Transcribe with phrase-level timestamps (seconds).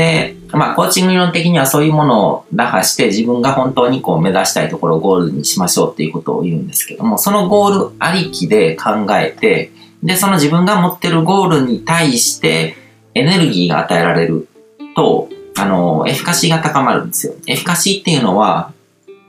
[0.00, 9.72] で、まあ、コーチング理論的にはそういうものを打破して自分が本当にこう目指したいところをゴールにしましょうっていうことを言うんですけども、そのゴールありきで考えて、
[10.02, 12.76] で、その自分が持ってるゴールに対して
[13.14, 14.48] エネルギーが与えられる
[14.96, 15.28] と、
[15.58, 17.34] あの、エフィカシーが高まるんですよ。
[17.46, 18.72] エフィカシーっていうのは、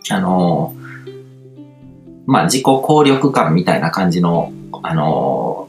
[0.09, 0.73] あの、
[2.25, 4.53] まあ、自己効力感みたいな感じの、
[4.83, 5.67] あの、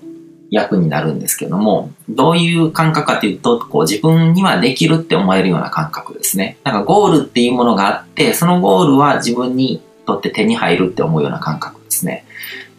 [0.53, 6.59] 役になるんですけども、どういう感覚かというと、こう自分にはできるって思えるような感覚ですね。
[6.63, 12.27] なんかゴールっていうものがあって、そのゴールは自分にとって手に入るって思うような感覚ですね。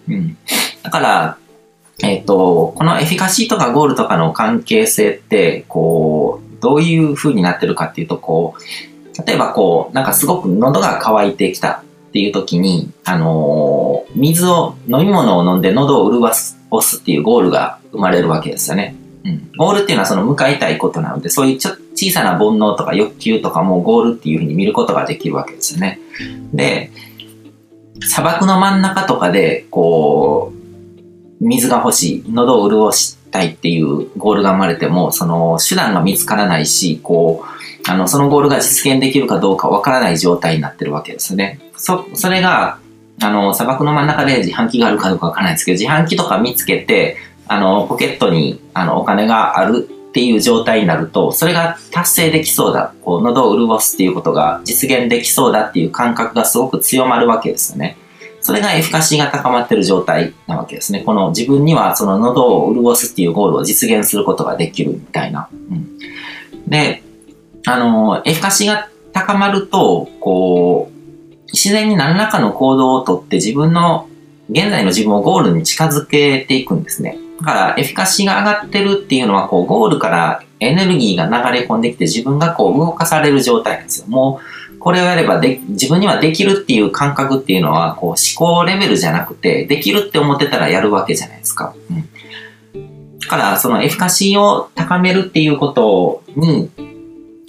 [0.08, 0.38] うん。
[0.84, 1.38] だから、
[2.04, 16.55] えっ、ー、と、このエフィカシーとかゴールとかの関係性って、こう、どういう風になってるかっていうと、こう、例えばこう、なんかすごく喉が渇いてきたっていう時に、あのー、水を、飲み物を飲んで喉を潤す
[16.98, 18.95] っていうゴールが生まれるわけですよね。
[19.26, 19.52] うん。
[19.57, 25.99] ゴールっていうのはその向かいたいことなので、そういうちょ小さな煩悩とか欲求とかもゴールっていうふうに見ることができるわけですよね。
[26.54, 26.91] で、
[28.02, 30.54] 砂漠の真ん中とかで、こ
[31.41, 41.59] う、水が欲しい、喉を潤したいっていうゴールが生まれても、その手段が見つからないし、こう、あの、そのゴールが実現できるかどうかわからない状態になってるわけですね。
[41.76, 42.79] そ、それが、
[43.21, 47.17] あの、砂漠の真ん中で自販機があるかどうかわからないですけど、自販機とか見つけて、
[47.48, 57.97] あの、ポケットに、あの、お金があるっていう状態になると、それが達成できそうだ、こう、喉を潤すっていうことが実現できそうだっていう感覚がすごく強まるわけですよね。
[58.43, 60.99] それがエフィカシーが高まってる状態なわけですね。
[60.99, 65.47] この自分にはその喉を潤すっていうゴールを実現することができるみたいな。
[65.72, 65.97] うん、
[66.68, 67.03] で、
[67.66, 70.94] あの、エフカシーが高まると、こう、
[71.53, 74.07] 自然に何らかの行動をとって自分の、
[74.50, 77.17] 現在の自分をゴールに近づけていくんですね。
[77.39, 84.07] だから、エフィカシーが上がってるっていうのは、こう、ゴールからエネルギーが流れ込んできて自分がこう、動かされる状態なんですよ。
[84.07, 84.40] も
[84.75, 91.73] う、これをやればで、自分にはできるっていう感覚っていうのは、こう、思考レベルじゃなくて、できるって思ってたらやるわけじゃないですか。
[91.90, 93.19] うん。
[93.19, 96.69] だから、そのエフィカシーを高めるっていうことに、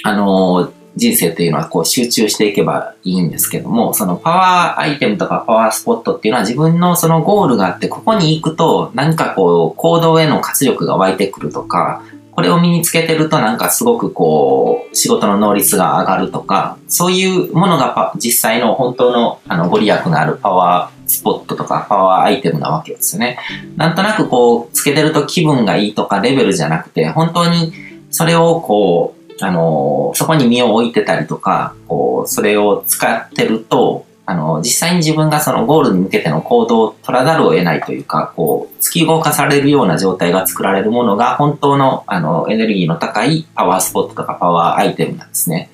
[0.04, 23.38] あの人生っていうのはこう集中していけばいいんですけども、そのパワーアイテムとかパワースポットっていうのは自分のそのゴールがあって、ここに行くと何かこう行動への活力が湧いてくるとか、これを身につけてるとなんかすごくこう仕事の能率が上がるとか、そういうものが実際の本当のあのご利益のあるパワースポットとかパワーアイテムなわけですよね。
[23.76, 27.72] なんとなくこうつけてると気分がいいとかレベルじゃなくて、本当に
[28.10, 45.70] それをこうあの、そこに身を置いてたりとか、こう、それを使ってると、あの、実際に自分がそのゴールに向けての行動を取らざるを得ないというか、こう、突き動かされるような状態が作られるものが、本当の、あの、エネルギーの高いパワースポットとかパワーアイテムなんですね。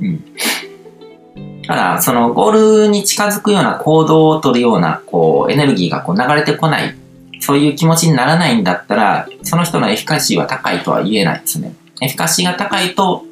[0.00, 0.24] うん。
[1.66, 6.94] ただ、そのゴールに近づくような行動を取るような、こう、エネルギーがこう流れてこない、
[7.40, 11.74] そういう気持ちにならないんだったら、その人のエフィカシーは高いとは言えないですね。
[12.00, 13.24] エフィカシーが高いと、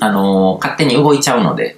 [0.00, 1.76] あのー、勝手に動いちゃうので、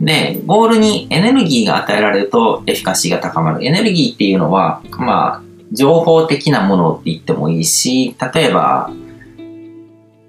[0.00, 3.64] うん、で、ゴールにエネルギーが与えられるとエフィカシーが高まる。
[3.64, 8.90] エネルギーっていうのは、まあ、情報的なものって言ってもいいし、例えば、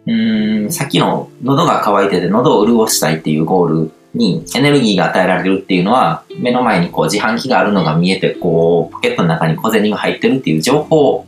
[0.05, 11.25] うん、さっきの喉が渇いてて喉を潤したいっていうゴールにエネルギーが与えられるっていうのは、目の前にこう自販機があるのが見えて、こう、ポケットの中に小銭が入ってるっていう情報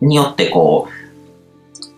[0.00, 0.99] によってこう、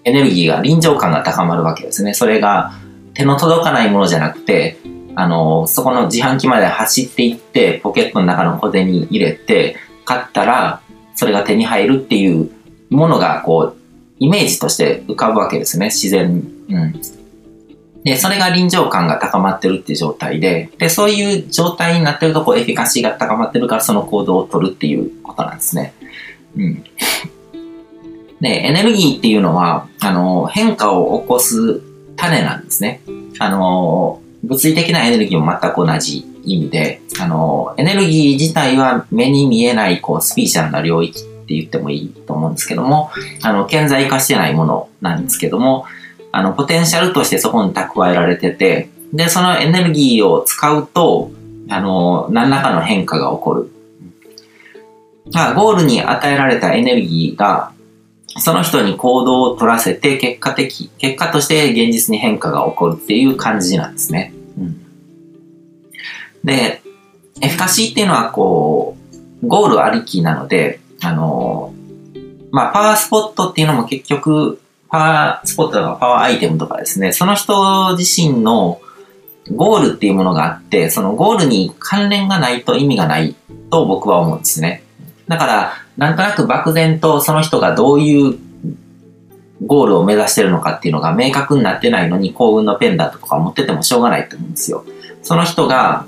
[0.04, 2.14] エネルギーが、臨場感が高まるわけですね。
[2.14, 2.72] それが
[3.14, 4.78] 手の届かないものじゃなくて、
[5.14, 10.80] あの、そこの自販機まで走っていって、ポケットの中の小銭入れて、買ったら、
[11.14, 12.50] それが手に入るっていう
[12.90, 13.76] ものが、こう、
[14.18, 16.42] イメージとして浮かぶわけですね、自然。
[16.68, 17.00] うん。
[18.04, 25.92] で、それが臨場感が高まってるっていう状態で、で、そういう状態になってると、こう、エフィカシーが高まってるから、その行動を取るっていうことなんですね。
[26.56, 26.84] うん。
[28.42, 31.80] で、エネルギーっていうのは、あの、変化を起こす
[32.16, 33.00] 種なんですね。
[33.38, 43.12] あの、物理的なエネルギーも全く同じ意味で、あの、エネルギー自体は目に見えない、こう、スピーチャルな領域って言ってもいいと思うんですけども、
[43.42, 45.84] あの、顕在化してないものなんですけども、
[46.32, 51.30] あの、ポテンシャルとしてそこに蓄えられてて、で、そのエネルギーを使うと、
[51.68, 53.70] あの、何らかの変化が起こる。
[55.54, 57.70] ゴールに与えられたエネルギーが
[58.38, 64.32] その人に行動を取らせて、結果的、結果として現実に変化が起こるっていう感じなんですね。
[64.58, 64.80] うん、
[66.44, 66.82] で、
[67.40, 68.96] エフィカシーっていうのはこ
[69.42, 71.74] う、ゴールありきなので、あの、
[72.52, 78.80] まあ、パワースポットっていうのも結局、パワースポットとかパワーアイテムとかですね、その人自身の
[79.50, 83.34] ゴールっていうものがあって、そのゴールに関連がないと意味がない
[83.70, 84.84] と僕は思うんですね。
[85.28, 88.38] だから、なんとなく漠然とその人がどういう
[89.66, 94.84] ゴールを目指してるのかっていうのが明確になってないのに幸運のペンダントとか持っててもしょうがないと思うんですよ。
[95.22, 96.06] その人が、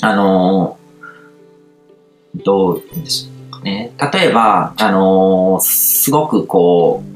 [0.00, 3.92] あのー、どうでしょうかね。
[4.12, 7.10] 例えば、あのー、すごくこう、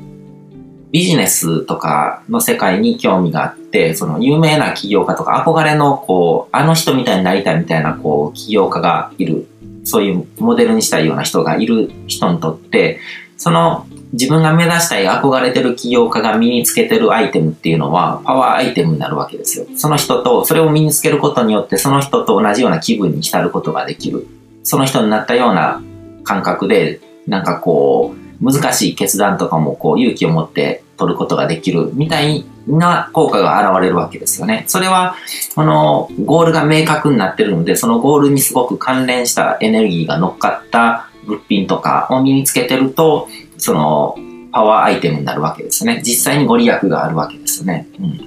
[0.93, 9.49] ビジネスとかの世界に興味があって、その有名な起業家とか憧れのこう、あの人みたいになりたいみたいなこう、起業家がいる、
[9.84, 12.98] そういうモデルにしたいような人がいる人にとって、
[13.36, 19.66] その自分が目指したい憧れてる起業家が身につけてるアイテムっていうのはパワーアイテムになるわけですよ。
[19.76, 24.26] その人と、それを身につけることによってその人と同じような気分に浸ることができる。
[24.62, 25.82] その人になったような
[26.22, 34.64] 感覚で、なんかこう、難しい決断とかもこう勇気を持って取ることができるみたいな効果が現れるわけですよね。
[34.67, 35.17] それは、
[35.55, 44.17] このゴールが明確になってるので、そのゴールにすごく関連したエネルギーが乗っかった物品とかを身につけてると、その、
[44.52, 46.00] パワーアイテムになるわけですね。
[46.05, 47.88] 実際にご利益があるわけですね。
[47.99, 48.19] うん。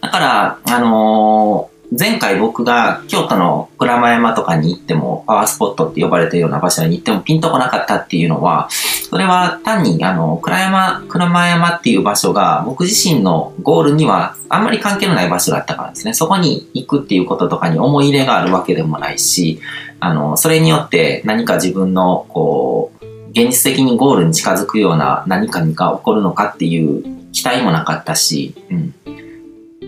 [0.00, 16.14] だから、あのー前回僕が京都の鞍馬山とかに行っても、パワースポットって呼ばれてるような場所に行ってもピンとこなかったっていうのは、それは単にあの、鞍山、鞍馬山っていう場所が僕自身のゴールにはあんまり関係のない場所だったからですね。
[16.14, 19.60] そこに行くっていうこととかに思い入れがあるわけでもないし、
[20.00, 28.94] あの、それによって何か自分のこう、現実的にゴールに近づくような何かが起こるのかっていう期待もなかったし、うん。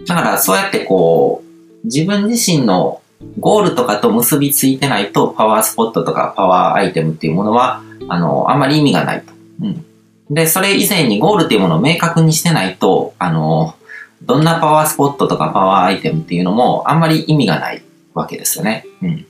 [0.06, 1.48] だからそうやってこう、
[1.85, 3.01] 自分自身の
[3.41, 9.33] ゴールとかと結びついてないとパワースポットとかパワーアイテムっていうものは、あの、あんまり意味がないと。
[9.63, 9.85] うん。
[10.31, 13.75] で、それ以前にゴールっていうものを明確にしてないと、あの、
[14.23, 17.83] どんなパワースポットとかパワーアイテムっていうのもあんまり意味がない
[18.15, 18.85] わけですよね。
[19.03, 19.27] うん。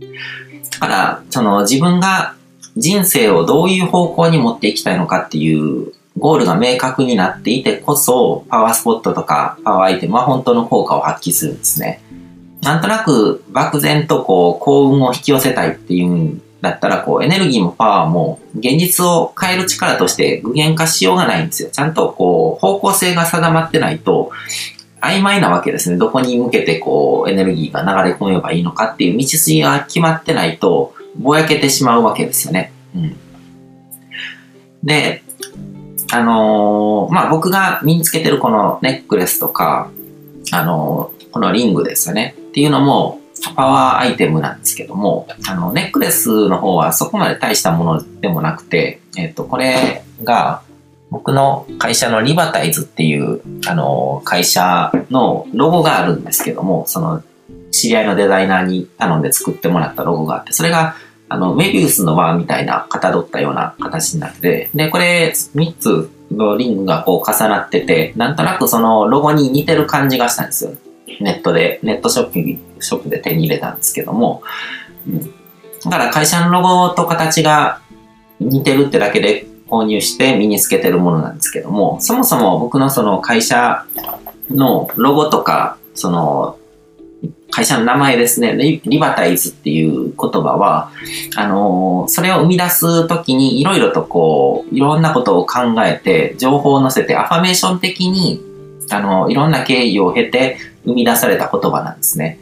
[0.00, 2.34] だから、その自分が
[2.76, 12.02] 人生をどういう方向に持っていきたいのかっていうゴールが明確になっていてこそ、パワースポットとかパワーアイテムは本当の効果を発揮するんですね。
[12.62, 21.70] なんとなく漠然とこう幸運を引き寄せたいっていうんだったら、こうエネルギーもパワーも現実を変える力として具現化しようがないんですよ。
[21.70, 24.32] ちゃんとこう方向性が定まってないと、
[25.00, 25.96] 曖昧なわけですね。
[25.96, 32.72] どこに向けてこうエネルギーが流れ込めばいいのかっていう道筋が決まってないと、ぼやけてしまうわけですよね。
[32.94, 33.16] うん。
[34.82, 35.22] で、
[36.10, 39.90] あのー、まあ、僕が身につけてるこのネックレスとか、
[40.52, 42.34] あのー、このリングですよね。
[42.38, 43.20] っていうのも、
[43.54, 50.62] パワーアイテムなんですけども、あの、ネックレスの方はそこまで大したものでもなくて、えっ、と、これが、
[51.10, 57.22] 僕の会社のリバタイズっていう、あの、会社のロゴがあるんですけども、その、
[57.70, 60.96] 知り合いのデザイナーに頼んで作ってもらったロゴがあって、それが
[61.28, 70.72] あの、メビウスの輪みたいな、かたどったような形になって、で、これ、3つのリングがこう重なってて、なんとなくそのロゴに似てる感じがしたんですよ。
[71.20, 74.42] ネットで、ネットショッピング、ショップで手に入れたんですけども、
[75.06, 75.20] うん。
[75.20, 77.80] だから会社のロゴと形が
[78.40, 83.84] 似てるってだけで購入して身につけてるものなんですけども、そもそも僕のその会社
[84.50, 86.57] のロゴとか、その
[87.50, 90.90] 会社の名前ですね、リバタイズっていう言葉は、
[91.36, 98.40] あの、それを生み出すときにいろいろとこう、いろんなことを考えて、情報を載せて、アファメーション的に、
[98.90, 102.38] あの、いろんな経緯を経て生み出された言葉なんですね。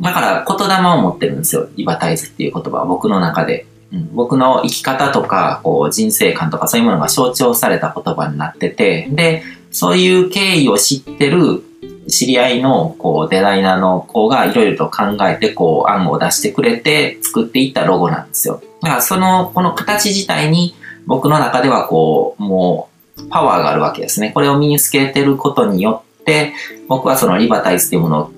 [0.00, 3.66] だから言霊を持ってるんですよ、リバタイズっていう言葉は僕の中で。
[3.92, 11.62] うん、僕の生き方とか、こう、人生観とかそういうものが象徴された言葉になってて、で、そういう経緯を知ってる
[12.08, 18.62] 知り合いのこうデザイナーの子がいろいろと考えてこう案を出してくれて作っていったロゴなんですよ。
[18.82, 20.74] だからその、この形自体に
[21.06, 24.30] 僕の中ではこう、もうパワーがあるわけですね。
[24.32, 26.52] これを身につけてることによって、
[26.88, 28.32] 僕はそのリバタイズっていうものを、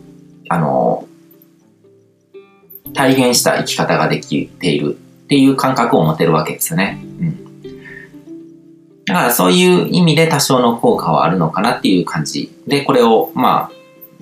[0.49, 1.09] あの、
[2.95, 6.99] 体現した生き方ができているっていう感覚を持てるわけですよね。
[7.21, 7.46] うん。
[9.07, 13.71] だからそういう意味で多少の効果はあるのかなっていう感じで、これを、ま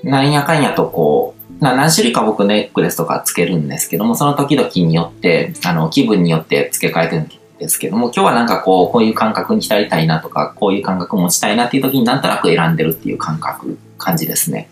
[0.05, 14.69] あ、なんやかんやとこう、何種類か僕ネックレスとかつけるんですけども、その時々によって、あの、気分によって付け替えてるんですけども、今日はなんかこう、こういう感覚に浸りたいなとか、こういう感覚持ちたいなっていう時になんとなく選んでるっていう感覚、感じですね。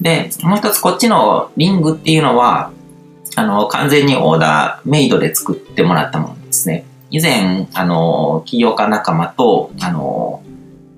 [0.00, 2.72] で、もう一つこっちのリングっていうのは、
[3.36, 6.84] あの、完全にオーダーメイドで作ってもらったものですね。
[7.12, 10.42] 以前、あの、起業家仲間と、あの、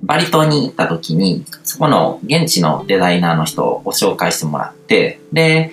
[0.04, 5.72] バリ島に行った時に、そこの現地のデザイナーの人をご紹介してもらって、で、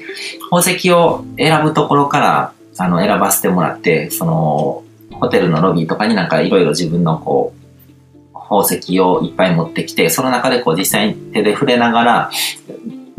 [0.50, 4.83] 宝石を選ぶところから、あの、選ばせてもらって、その、
[5.19, 12.31] ホテルのロビーとかになんかいろいろ自分のこう、宝石をいっぱい持ってきて、その中でこう実際に手で触れながら、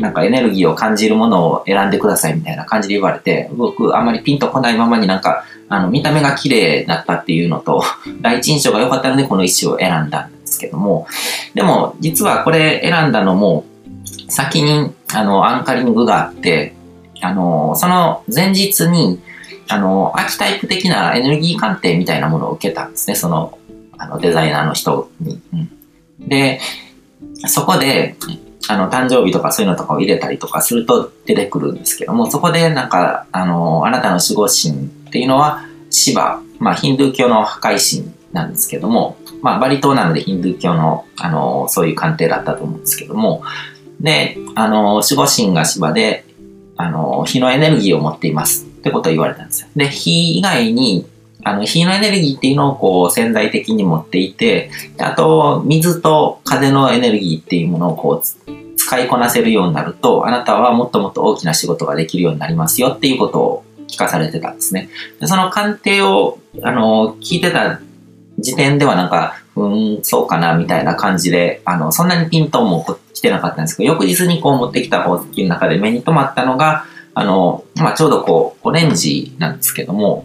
[0.02, 7.85] なんかエネルギーを感じるものを選んでくださいみたいな感じで言われて、僕あんまりピンとこないままになんか、あの、見た目が綺麗だったっていうのと、
[8.21, 11.06] 第一印象が良かったのでこの石を選んだんですけども、
[11.54, 13.64] でも実はこれ選んだのも、
[14.28, 16.75] 先にあの、アンカリングがあって、
[17.21, 19.21] あの、その前日に、
[19.68, 23.59] あの、アーキタイプ的なエネルギー鑑定みたいなものを受けたんですね、その、
[23.99, 25.40] あの、デザイナーの人に。
[25.52, 25.71] うん、
[26.28, 26.61] で、
[27.47, 28.16] そこで、
[28.69, 43.42] あの、誕生日とかそういうのとかを入れたりとかすると出てくるんですけども、そこでなんか、あの、あなたの守護神っていうのは、シバ、まあ、ヒンドゥー教の破壊神なんですけども、まあ、バリ島なのでヒンドゥー教の、あの、そういう鑑定だったと思うんですけども、
[44.00, 46.25] で、あの、守護神が芝で、
[46.76, 49.69] あの、火のエネルギーを持っていますってことを言われたんですよ。
[49.76, 51.07] で、火以外に、
[51.45, 64.89] あの、火のエネルギーっていうのをこう潜在的に持っていて、あと、水と風のエネルギーっていうものをこう使いこなせるようになると、あなたはもっともっと大きな仕事ができるようになりますよっていうことを聞かされてたんですね。
[65.21, 67.81] でその鑑定を、あの、聞いてた
[68.39, 76.85] 時点ではなんか、うん、そうかな、みたいな感じで、あの、そんなにピントも来てなかったんですけど、翌日にこう持ってきた宝石の中で目に留まったのが、
[77.15, 80.25] あの、まあ、ちょうどこう、オレンジなんですけども、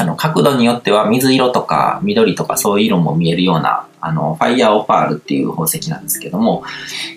[0.00, 6.62] あの、角度によっては水色とか緑とかそういう色も見えるような、あの、ファイヤーオパールっていう宝石なんですけども、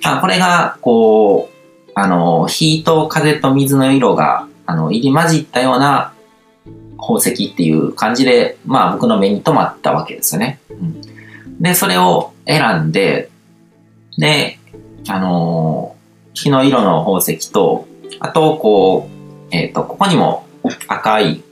[0.03, 6.13] あこれが、こう、あの、火と風と水の色が、あの、入り混じったような
[6.97, 10.59] 宝石っていう感じで、まあ僕の目に留まったわけですよね。
[10.69, 11.01] うん、
[11.59, 13.29] で、それを選んで、
[14.17, 14.59] で、
[15.07, 15.95] あの
[16.33, 17.87] 火の色の宝石と、
[18.19, 20.45] あと、こう、えっ、ー、と、ここにも
[20.87, 21.43] 赤い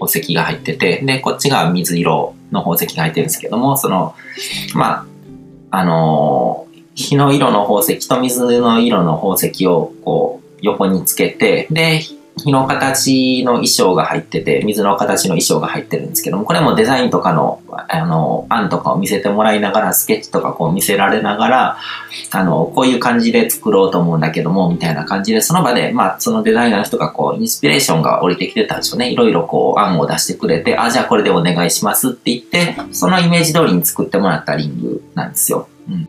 [0.00, 4.14] 宝石が入ってて、で、こっちが水色の宝石が入ってるんですけども、その、
[4.74, 5.06] ま
[5.70, 12.00] あ、あのー、火の色の宝石と水の色の宝石をこう横につけて、で、
[12.36, 21.76] 火の形の衣装が入ってて、水の形の衣装が入ってるんですけども、これもデザインとかの、あの、案とかを見せてもらいながら、スケッチとかこう見せられながら、
[22.30, 29.10] あの、こういう感じで作ろうと思うんだけども、みたいな感じで、その場で、まあ、そのデザイナーの人がこう、インスピレーションが降りてきてたんでしょうね。
[29.10, 35.68] いろいろこう、案を出してくれて、あ、じゃあこれでお願いしますって言って、そのイメージ通りに作ってもらったリングなんですよ。
[35.88, 36.08] うん。